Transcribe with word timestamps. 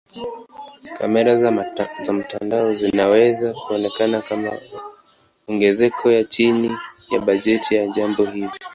Kamera 0.95 1.35
za 2.03 2.11
mtandao 2.13 2.73
zinaweza 2.73 3.53
kuonekana 3.53 4.21
kama 4.21 4.59
ongezeko 5.47 6.11
ya 6.11 6.23
chini 6.23 6.77
ya 7.11 7.19
bajeti 7.19 7.75
ya 7.75 7.87
jambo 7.87 8.25
hili. 8.25 8.59